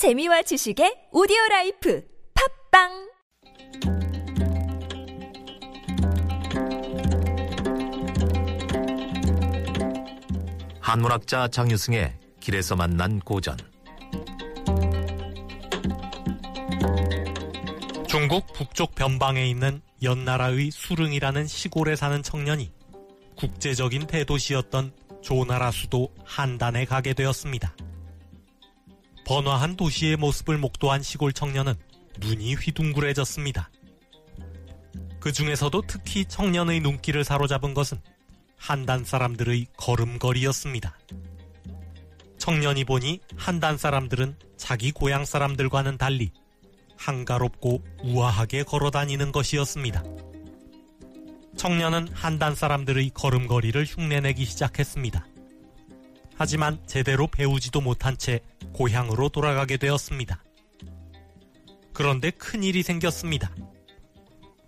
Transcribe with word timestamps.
재미와 0.00 0.40
지식의 0.40 1.08
오디오 1.12 1.36
life 1.50 2.02
팟빵 2.72 3.10
한문학자 10.80 11.48
장유승의 11.48 12.14
길에서 12.40 12.76
만난 12.76 13.20
고전 13.20 13.58
중국 18.08 18.50
북쪽 18.54 18.94
변방에 18.94 19.46
있는 19.46 19.82
연나라의 20.02 20.70
수릉이라는 20.70 21.46
시골에 21.46 21.94
사는 21.94 22.22
청년이 22.22 22.72
국제적인 23.36 24.06
대도시였던 24.06 24.94
조나라 25.20 25.70
수도 25.70 26.08
한단에 26.24 26.86
가게 26.86 27.12
되었습니다. 27.12 27.76
번화한 29.30 29.76
도시의 29.76 30.16
모습을 30.16 30.58
목도한 30.58 31.04
시골 31.04 31.32
청년은 31.32 31.74
눈이 32.18 32.56
휘둥그레졌습니다. 32.56 33.70
그 35.20 35.30
중에서도 35.30 35.82
특히 35.86 36.24
청년의 36.24 36.80
눈길을 36.80 37.22
사로잡은 37.22 37.72
것은 37.72 38.00
한단 38.56 39.04
사람들의 39.04 39.68
걸음걸이였습니다. 39.76 40.98
청년이 42.38 42.84
보니 42.84 43.20
한단 43.36 43.78
사람들은 43.78 44.36
자기 44.56 44.90
고향 44.90 45.24
사람들과는 45.24 45.96
달리 45.96 46.32
한가롭고 46.96 47.84
우아하게 48.02 48.64
걸어 48.64 48.90
다니는 48.90 49.30
것이었습니다. 49.30 50.02
청년은 51.56 52.08
한단 52.14 52.56
사람들의 52.56 53.10
걸음걸이를 53.10 53.84
흉내내기 53.84 54.44
시작했습니다. 54.44 55.24
하지만 56.40 56.80
제대로 56.86 57.26
배우지도 57.26 57.82
못한 57.82 58.16
채 58.16 58.40
고향으로 58.72 59.28
돌아가게 59.28 59.76
되었습니다. 59.76 60.42
그런데 61.92 62.30
큰일이 62.30 62.82
생겼습니다. 62.82 63.54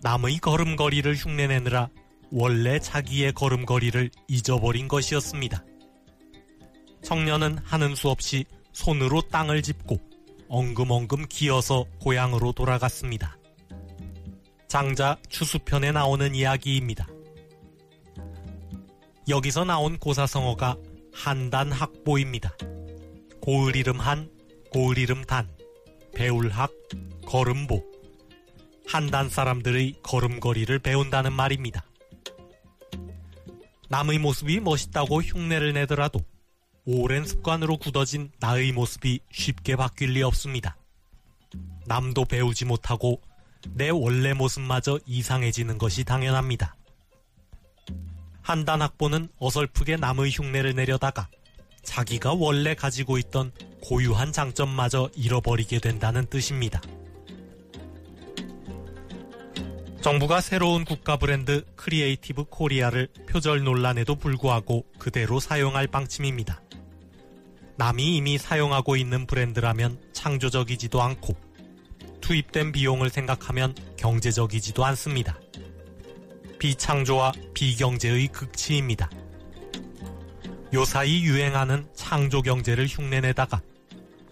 남의 0.02 0.36
걸음걸이를 0.40 1.14
흉내내느라 1.14 1.88
원래 2.30 2.78
자기의 2.78 3.32
걸음걸이를 3.32 4.10
잊어버린 4.28 4.86
것이었습니다. 4.86 5.64
청년은 7.02 7.56
하는 7.64 7.94
수 7.94 8.10
없이 8.10 8.44
손으로 8.74 9.22
땅을 9.22 9.62
짚고 9.62 9.98
엉금엉금 10.50 11.24
기어서 11.30 11.86
고향으로 12.02 12.52
돌아갔습니다. 12.52 13.38
장자 14.68 15.16
추수편에 15.30 15.92
나오는 15.92 16.34
이야기입니다. 16.34 17.06
여기서 19.26 19.64
나온 19.64 19.98
고사성어가 19.98 20.76
한단학보입니다. 21.12 22.56
고을 23.40 23.76
이름 23.76 24.00
한, 24.00 24.30
고을 24.70 24.98
이름 24.98 25.24
단, 25.24 25.48
배울학, 26.14 26.72
걸음보. 27.26 27.84
한단 28.86 29.28
사람들의 29.28 29.94
걸음걸이를 30.02 30.78
배운다는 30.80 31.32
말입니다. 31.32 31.84
남의 33.88 34.18
모습이 34.18 34.60
멋있다고 34.60 35.22
흉내를 35.22 35.72
내더라도 35.74 36.20
오랜 36.84 37.24
습관으로 37.24 37.76
굳어진 37.76 38.32
나의 38.40 38.72
모습이 38.72 39.20
쉽게 39.30 39.76
바뀔 39.76 40.12
리 40.12 40.22
없습니다. 40.22 40.76
남도 41.86 42.24
배우지 42.24 42.64
못하고 42.64 43.20
내 43.70 43.90
원래 43.90 44.32
모습마저 44.32 44.98
이상해지는 45.06 45.78
것이 45.78 46.04
당연합니다. 46.04 46.74
한단 48.42 48.82
학보는 48.82 49.28
어설프게 49.38 49.96
남의 49.96 50.30
흉내를 50.32 50.74
내려다가 50.74 51.28
자기가 51.82 52.34
원래 52.34 52.74
가지고 52.74 53.18
있던 53.18 53.52
고유한 53.82 54.32
장점마저 54.32 55.10
잃어버리게 55.14 55.80
된다는 55.80 56.26
뜻입니다. 56.26 56.80
정부가 60.00 60.40
새로운 60.40 60.84
국가 60.84 61.16
브랜드 61.16 61.64
Creative 61.76 62.46
Korea를 62.50 63.08
표절 63.28 63.62
논란에도 63.62 64.16
불구하고 64.16 64.84
그대로 64.98 65.38
사용할 65.38 65.86
방침입니다. 65.86 66.60
남이 67.76 68.16
이미 68.16 68.36
사용하고 68.36 68.96
있는 68.96 69.26
브랜드라면 69.26 70.00
창조적이지도 70.12 71.00
않고 71.00 71.36
투입된 72.20 72.72
비용을 72.72 73.10
생각하면 73.10 73.74
경제적이지도 73.96 74.84
않습니다. 74.86 75.38
비창조와 76.62 77.32
비경제의 77.54 78.28
극치입니다. 78.28 79.10
요사이 80.72 81.24
유행하는 81.24 81.88
창조 81.92 82.40
경제를 82.40 82.86
흉내내다가 82.86 83.60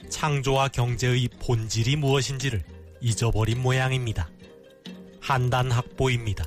창조와 0.09 0.69
경제의 0.69 1.29
본질이 1.41 1.97
무엇인지를 1.97 2.63
잊어버린 3.01 3.61
모양입니다. 3.61 4.31
한단 5.21 5.73
학보입니다. 5.73 6.45